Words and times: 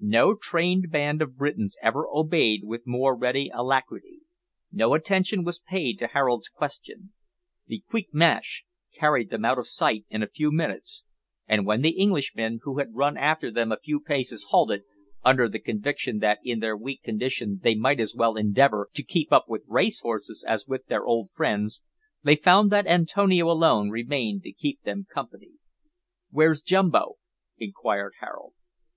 No 0.00 0.34
trained 0.34 0.90
band 0.90 1.22
of 1.22 1.36
Britons 1.36 1.76
ever 1.80 2.04
obeyed 2.12 2.62
with 2.64 2.84
more 2.84 3.16
ready 3.16 3.48
alacrity. 3.54 4.22
No 4.72 4.92
attention 4.92 5.44
was 5.44 5.60
paid 5.60 6.00
to 6.00 6.08
Harold's 6.08 6.48
questions. 6.48 7.12
The 7.68 7.84
"queek 7.88 8.12
mash" 8.12 8.64
carried 8.98 9.30
them 9.30 9.44
out 9.44 9.60
of 9.60 9.68
sight 9.68 10.04
in 10.10 10.20
a 10.20 10.26
few 10.26 10.50
minutes, 10.50 11.04
and 11.46 11.64
when 11.64 11.80
the 11.80 12.00
Englishmen, 12.02 12.58
who 12.64 12.78
had 12.78 12.92
run 12.92 13.16
after 13.16 13.52
them 13.52 13.70
a 13.70 13.78
few 13.78 14.00
paces, 14.00 14.46
halted, 14.50 14.82
under 15.24 15.48
the 15.48 15.60
conviction 15.60 16.18
that 16.18 16.40
in 16.42 16.58
their 16.58 16.76
weak 16.76 17.04
condition 17.04 17.60
they 17.62 17.76
might 17.76 18.00
as 18.00 18.16
well 18.16 18.36
endeavour 18.36 18.88
to 18.94 19.04
keep 19.04 19.32
up 19.32 19.44
with 19.46 19.62
race 19.68 20.00
horses 20.00 20.44
as 20.44 20.66
with 20.66 20.86
their 20.86 21.04
old 21.04 21.30
friends, 21.30 21.82
they 22.24 22.34
found 22.34 22.72
that 22.72 22.88
Antonio 22.88 23.46
alone 23.48 23.90
remained 23.90 24.42
to 24.42 24.50
keep 24.50 24.82
them 24.82 25.06
company. 25.14 25.52
"Where's 26.30 26.62
Jumbo?" 26.62 27.18
inquired 27.56 28.14
Harold. 28.18 28.54